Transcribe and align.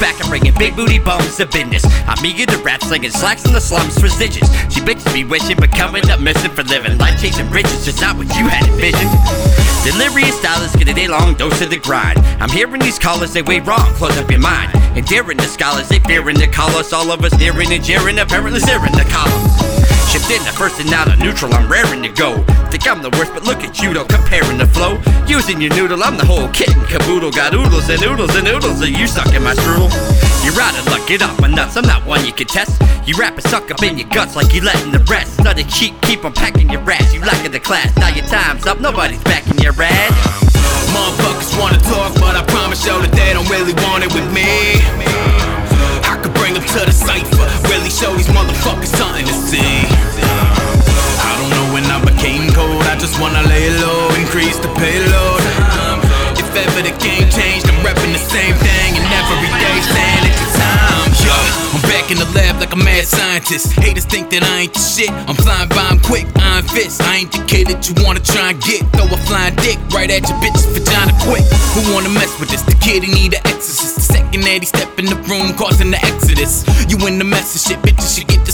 back 0.00 0.18
and 0.20 0.28
bringing 0.28 0.54
big 0.54 0.74
booty 0.74 0.98
bones 0.98 1.36
to 1.36 1.46
business. 1.46 1.84
I'm 2.06 2.24
eager 2.24 2.46
to 2.46 2.58
rap, 2.58 2.82
slinging 2.82 3.10
slacks 3.10 3.44
in 3.44 3.52
the 3.52 3.60
slums 3.60 3.94
stitches. 3.94 4.48
She 4.72 4.80
bitches 4.80 5.12
me 5.12 5.24
wishing, 5.24 5.56
but 5.56 5.70
coming 5.70 6.08
up 6.10 6.20
missing 6.20 6.50
for 6.50 6.62
living. 6.64 6.96
Life 6.98 7.20
chasing 7.20 7.50
riches, 7.50 7.84
just 7.84 8.00
not 8.00 8.16
what 8.16 8.26
you 8.36 8.48
had 8.48 8.66
envisioned. 8.66 9.10
Delirious 9.84 10.38
stylists 10.38 10.76
get 10.76 10.88
a 10.88 10.94
day 10.94 11.08
long 11.08 11.34
dose 11.34 11.60
of 11.60 11.70
the 11.70 11.76
grind. 11.76 12.18
I'm 12.40 12.48
hearing 12.48 12.80
these 12.80 12.98
callers, 12.98 13.32
they 13.32 13.42
way 13.42 13.60
wrong, 13.60 13.92
close 13.94 14.16
up 14.18 14.30
your 14.30 14.40
mind. 14.40 14.74
And 14.96 15.04
daring 15.06 15.36
the 15.36 15.44
scholars, 15.44 15.88
they 15.88 16.00
fearing 16.00 16.36
to 16.36 16.46
call 16.46 16.70
us, 16.70 16.92
all 16.92 17.10
of 17.10 17.22
us 17.22 17.38
nearing 17.38 17.72
and 17.72 17.84
jeering, 17.84 18.18
apparently 18.18 18.60
zeroing 18.60 18.92
the 18.92 19.06
columns. 19.10 19.85
Shift 20.06 20.30
in 20.30 20.42
the 20.46 20.54
first 20.54 20.80
and 20.80 20.92
out 20.94 21.10
of 21.12 21.18
neutral, 21.18 21.52
I'm 21.52 21.70
raring 21.70 22.02
to 22.02 22.08
go. 22.08 22.42
Think 22.70 22.86
I'm 22.86 23.02
the 23.02 23.10
worst, 23.18 23.34
but 23.34 23.44
look 23.44 23.64
at 23.64 23.82
you, 23.82 23.92
though, 23.92 24.06
comparing 24.06 24.56
the 24.56 24.66
flow. 24.66 25.02
Using 25.26 25.60
your 25.60 25.74
noodle, 25.74 26.02
I'm 26.02 26.16
the 26.16 26.24
whole 26.24 26.48
kit 26.54 26.70
and 26.70 26.86
caboodle. 26.86 27.30
Got 27.32 27.54
oodles 27.54 27.90
and 27.90 28.02
oodles 28.02 28.34
and 28.34 28.46
oodles 28.46 28.80
of 28.80 28.88
you 28.88 29.06
stuck 29.06 29.34
in 29.34 29.42
my 29.42 29.54
strudel. 29.54 29.90
You're 30.46 30.60
out 30.62 30.78
of 30.78 30.86
luck, 30.86 31.06
get 31.08 31.22
off 31.22 31.40
my 31.40 31.48
nuts, 31.48 31.76
I'm 31.76 31.84
not 31.84 32.06
one 32.06 32.24
you 32.24 32.32
can 32.32 32.46
test. 32.46 32.80
You 33.06 33.14
rap 33.18 33.34
and 33.34 33.42
suck 33.42 33.70
up 33.70 33.82
in 33.82 33.98
your 33.98 34.08
guts 34.08 34.36
like 34.36 34.54
you 34.54 34.62
letting 34.62 34.92
the 34.92 35.02
rest. 35.10 35.34
Study 35.34 35.64
cheap, 35.64 36.00
keep 36.02 36.24
on 36.24 36.32
packing 36.32 36.70
your 36.70 36.82
ass, 36.90 37.12
you 37.12 37.20
lacking 37.20 37.52
the 37.52 37.60
class. 37.60 37.94
Now 37.96 38.08
your 38.08 38.24
time's 38.26 38.66
up, 38.66 38.80
nobody's 38.80 39.22
backing 39.24 39.58
your 39.58 39.74
ass. 39.74 40.14
Motherfuckers 40.94 41.58
wanna 41.58 41.78
talk, 41.82 42.14
but 42.22 42.36
I 42.36 42.44
promise 42.46 42.86
y'all 42.86 43.02
that 43.02 43.12
they 43.12 43.34
don't 43.34 43.48
really 43.50 43.74
want 43.82 44.04
it 44.04 44.14
with 44.14 44.26
me. 44.32 44.78
I 46.06 46.14
could 46.22 46.34
bring 46.34 46.54
them 46.54 46.62
to 46.62 46.80
the 46.86 46.92
cipher, 46.92 47.46
really 47.68 47.90
show 47.90 48.14
these 48.14 48.28
motherfuckers 48.28 48.94
just 53.16 53.22
wanna 53.22 53.48
lay 53.48 53.70
low, 53.80 54.12
increase 54.20 54.58
the 54.58 54.68
payload. 54.76 55.40
If 56.36 56.52
ever 56.52 56.82
the 56.84 56.92
game 57.00 57.24
changed, 57.32 57.64
I'm 57.64 57.80
repping 57.80 58.12
the 58.12 58.20
same 58.20 58.54
thing, 58.60 58.92
and 58.92 59.06
every 59.08 59.48
day 59.56 59.76
saying 59.80 60.24
it's 60.28 60.40
the 60.44 60.58
time. 60.60 61.08
Yeah, 61.24 61.72
I'm 61.72 61.82
back 61.88 62.10
in 62.10 62.18
the 62.18 62.28
lab 62.36 62.60
like 62.60 62.74
a 62.74 62.76
mad 62.76 63.06
scientist. 63.06 63.72
Haters 63.72 64.04
think 64.04 64.28
that 64.30 64.42
I 64.44 64.68
ain't 64.68 64.74
the 64.74 64.80
shit. 64.80 65.10
I'm 65.28 65.36
flying 65.36 65.68
by, 65.70 65.88
I'm 65.88 66.00
quick, 66.00 66.26
iron 66.36 66.64
fist. 66.68 67.00
I 67.00 67.24
ain't 67.24 67.32
the 67.32 67.40
kid 67.48 67.68
that 67.68 67.88
you 67.88 67.94
wanna 68.04 68.20
try 68.20 68.50
and 68.52 68.60
get. 68.60 68.84
Throw 68.92 69.08
a 69.08 69.16
flying 69.24 69.56
dick 69.64 69.78
right 69.96 70.10
at 70.10 70.28
your 70.28 70.36
bitch's 70.44 70.66
vagina 70.76 71.16
quick. 71.24 71.44
Who 71.72 71.80
wanna 71.94 72.12
mess 72.12 72.38
with 72.38 72.50
this? 72.50 72.62
The 72.68 72.76
kid, 72.84 73.02
he 73.02 73.08
need 73.12 73.32
an 73.32 73.40
exorcist. 73.48 73.96
The 73.96 74.04
second 74.12 74.42
that 74.44 74.60
he 74.60 74.66
step 74.68 74.92
in 74.98 75.06
the 75.06 75.16
room, 75.24 75.56
causing 75.56 75.90
the 75.90 76.00
exodus. 76.04 76.68
You 76.84 77.00
in 77.08 77.16
the 77.16 77.24
mess 77.24 77.56
of 77.56 77.64
shit, 77.64 77.80
bitches 77.80 78.12
should 78.12 78.28
get 78.28 78.44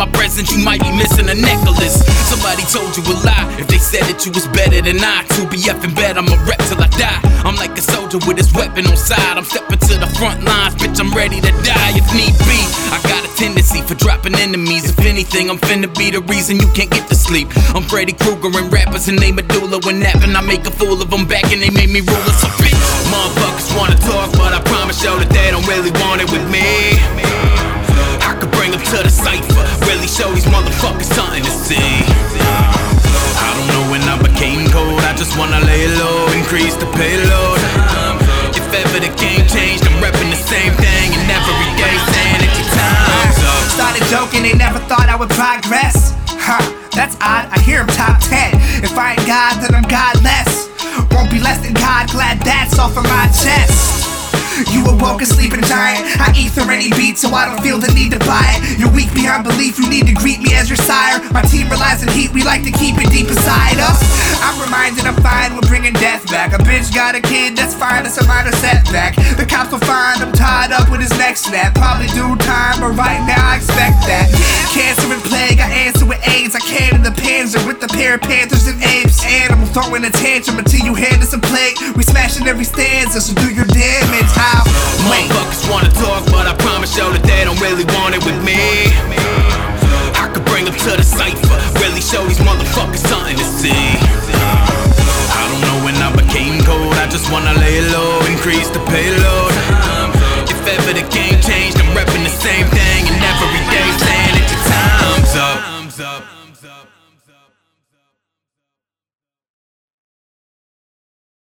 my 0.00 0.08
presence, 0.16 0.48
you 0.56 0.64
might 0.64 0.80
be 0.80 0.88
missing 0.96 1.28
a 1.28 1.36
necklace. 1.36 2.00
Somebody 2.24 2.64
told 2.72 2.96
you 2.96 3.04
a 3.04 3.14
lie 3.20 3.44
if 3.60 3.68
they 3.68 3.76
said 3.76 4.08
that 4.08 4.24
you 4.24 4.32
was 4.32 4.48
better 4.48 4.80
than 4.80 4.96
I. 4.96 5.28
To 5.36 5.44
be 5.44 5.60
effing 5.68 5.92
bad, 5.92 6.16
I'm 6.16 6.24
a 6.24 6.40
rep 6.48 6.56
till 6.72 6.80
I 6.80 6.88
die. 6.96 7.20
I'm 7.44 7.52
like 7.60 7.76
a 7.76 7.84
soldier 7.84 8.16
with 8.24 8.40
his 8.40 8.48
weapon 8.56 8.88
on 8.88 8.96
side. 8.96 9.36
I'm 9.36 9.44
stepping 9.44 9.76
to 9.76 9.94
the 10.00 10.08
front 10.16 10.40
lines, 10.40 10.72
bitch. 10.80 10.96
I'm 10.96 11.12
ready 11.12 11.36
to 11.44 11.52
die 11.68 11.92
if 12.00 12.08
need 12.16 12.32
be. 12.48 12.60
I 12.88 12.96
got 13.04 13.28
a 13.28 13.30
tendency 13.36 13.84
for 13.84 13.92
dropping 13.92 14.40
enemies. 14.40 14.88
If 14.88 15.04
anything, 15.04 15.52
I'm 15.52 15.60
finna 15.60 15.92
be 15.92 16.08
the 16.08 16.24
reason 16.32 16.56
you 16.56 16.68
can't 16.72 16.88
get 16.88 17.04
to 17.12 17.14
sleep. 17.14 17.52
I'm 17.76 17.84
Freddy 17.84 18.16
Krueger 18.16 18.48
and 18.56 18.72
rappers 18.72 19.12
and 19.12 19.20
they 19.20 19.32
medulla. 19.36 19.84
When 19.84 20.00
napping, 20.00 20.32
I 20.32 20.40
make 20.40 20.64
a 20.64 20.72
fool 20.72 20.96
of 20.96 21.12
them 21.12 21.28
back 21.28 21.52
and 21.52 21.60
they 21.60 21.68
made 21.68 21.92
me 21.92 22.00
ruler. 22.00 22.34
So 22.40 22.48
bitch, 22.56 22.80
motherfuckers 23.12 23.68
wanna 23.76 24.00
talk, 24.00 24.32
but 24.32 24.56
I 24.56 24.64
promise 24.64 25.04
y'all 25.04 25.20
that 25.20 25.28
they 25.28 25.52
don't 25.52 25.66
really 25.68 25.92
want 26.00 26.24
it 26.24 26.32
with 26.32 26.48
me. 26.48 27.19
Something 31.30 31.44
to 31.44 31.50
see. 31.50 32.02
I 33.38 33.54
don't 33.54 33.68
know 33.70 33.84
when 33.90 34.02
I 34.02 34.18
became 34.18 34.66
cold, 34.70 34.98
I 35.06 35.14
just 35.14 35.38
wanna 35.38 35.60
lay 35.60 35.86
low, 35.94 36.26
increase 36.34 36.74
the 36.74 36.86
payload. 36.98 37.58
If 38.50 38.66
ever 38.74 38.98
the 38.98 39.12
game 39.14 39.46
changed, 39.46 39.86
I'm 39.86 40.02
repping 40.02 40.30
the 40.30 40.42
same 40.42 40.72
thing, 40.74 41.14
and 41.14 41.30
every 41.30 41.70
day 41.78 41.94
saying 42.10 42.40
it's 42.42 42.58
your 42.58 42.70
time's 42.74 43.38
up. 43.46 43.62
Started 43.70 44.04
joking, 44.10 44.42
they 44.42 44.54
never 44.54 44.80
thought 44.90 45.08
I 45.08 45.16
would 45.16 45.30
progress. 45.30 46.14
Huh, 46.26 46.62
that's 46.90 47.14
odd, 47.22 47.46
I 47.54 47.58
hear 47.60 47.80
him 47.82 47.88
top 47.94 48.18
10. 48.20 48.82
If 48.82 48.98
I 48.98 49.12
ain't 49.14 49.26
God, 49.26 49.62
then 49.62 49.74
I'm 49.74 49.86
godless. 49.86 50.66
Won't 51.12 51.30
be 51.30 51.38
less 51.38 51.62
than 51.62 51.74
God, 51.74 52.10
glad 52.10 52.40
that's 52.42 52.78
off 52.78 52.96
of 52.96 53.04
my 53.04 53.26
chest. 53.30 53.99
You 54.68 54.84
awoke 54.84 55.22
a 55.22 55.26
sleeping 55.26 55.64
giant. 55.64 56.04
I 56.20 56.36
ether 56.36 56.68
any 56.68 56.90
beat, 56.92 57.16
so 57.16 57.32
I 57.32 57.48
don't 57.48 57.62
feel 57.64 57.78
the 57.78 57.88
need 57.96 58.12
to 58.12 58.20
buy 58.28 58.44
it. 58.60 58.76
You're 58.78 58.92
weak 58.92 59.08
beyond 59.16 59.44
belief, 59.48 59.78
you 59.80 59.88
need 59.88 60.06
to 60.06 60.12
greet 60.12 60.40
me 60.40 60.52
as 60.52 60.68
your 60.68 60.76
sire. 60.76 61.24
My 61.32 61.40
team 61.40 61.72
relies 61.72 62.04
on 62.04 62.12
heat, 62.12 62.32
we 62.36 62.44
like 62.44 62.64
to 62.68 62.72
keep 62.72 63.00
it 63.00 63.08
deep 63.08 63.28
inside 63.28 63.80
us. 63.80 64.04
I'm 64.44 64.60
reminded 64.60 65.08
I'm 65.08 65.16
fine 65.24 65.56
we're 65.56 65.64
bringing 65.64 65.96
death 65.96 66.28
back. 66.28 66.52
A 66.52 66.60
bitch 66.60 66.92
got 66.92 67.14
a 67.16 67.20
kid, 67.20 67.56
that's 67.56 67.72
fine, 67.72 68.04
it's 68.04 68.20
a 68.20 68.26
minor 68.28 68.52
setback. 68.60 69.16
The 69.40 69.46
cops 69.48 69.72
will 69.72 69.80
find 69.80 70.20
him 70.20 70.32
tied 70.32 70.72
up 70.72 70.90
with 70.90 71.00
his 71.00 71.12
neck 71.16 71.36
snap. 71.36 71.74
Probably 71.74 72.08
do 72.12 72.36
time, 72.44 72.84
but 72.84 72.92
right 73.00 73.24
now 73.24 73.40
I 73.40 73.56
expect 73.56 74.04
that. 74.04 74.28
Cancer 74.68 75.08
and 75.08 75.22
plague, 75.24 75.60
I 75.60 75.88
answer 75.88 76.04
with 76.04 76.20
AIDS. 76.28 76.54
I 76.54 76.60
can 76.60 76.96
in 76.96 77.02
the 77.02 77.16
panzer 77.16 77.64
with 77.66 77.80
the 77.80 77.88
pair 77.88 78.14
of 78.14 78.20
panthers 78.20 78.66
and 78.66 78.82
apes 78.82 79.24
throwing 79.70 80.04
a 80.04 80.10
tantrum 80.10 80.58
until 80.58 80.82
you 80.82 80.94
hand 80.94 81.22
us 81.22 81.32
a 81.32 81.38
plate. 81.38 81.78
We 81.94 82.02
smashing 82.02 82.46
every 82.46 82.64
stanza, 82.64 83.20
so 83.20 83.34
do 83.34 83.48
your 83.54 83.66
damage. 83.66 84.30
How? 84.34 84.66
Motherfuckers 85.06 85.64
wanna 85.70 85.90
talk, 85.94 86.26
but 86.30 86.46
I 86.46 86.54
promise 86.58 86.96
y'all 86.96 87.12
that 87.14 87.22
they 87.22 87.44
don't 87.46 87.58
really 87.62 87.86
want 87.98 88.14
it 88.18 88.22
with 88.26 88.38
me. 88.42 88.58
I 90.18 90.26
could 90.34 90.44
bring 90.44 90.64
them 90.66 90.74
to 90.74 90.90
the 90.98 91.06
cipher, 91.06 91.58
really 91.78 92.02
show 92.02 92.22
these 92.26 92.42
motherfuckers 92.42 93.02
something 93.06 93.36
to 93.38 93.46
see. 93.46 93.86
I 95.38 95.42
don't 95.50 95.62
know 95.62 95.78
when 95.86 95.96
I 96.02 96.10
became 96.18 96.62
cold, 96.66 96.94
I 96.98 97.06
just 97.06 97.30
wanna 97.30 97.54
lay 97.62 97.80
low, 97.94 98.20
increase 98.26 98.68
the 98.70 98.82
payload. 98.90 99.54
If 100.50 100.60
ever 100.66 100.92
the 100.98 101.06
game 101.14 101.38
changed, 101.40 101.78
I'm 101.78 101.90
repping 101.94 102.26
the 102.26 102.34
same 102.34 102.66
thing, 102.66 103.02
and 103.06 103.18
every 103.22 103.62
day 103.70 103.86
saying 104.02 104.34
It's 104.42 104.52
your 104.52 104.62
time's 104.66 105.94
up. 106.02 106.99